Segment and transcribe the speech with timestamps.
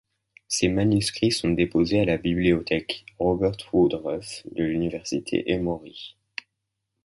[0.47, 6.17] Ses manuscrits sont déposés à la bibliothèque Robert Woodruff de l'Université Emory.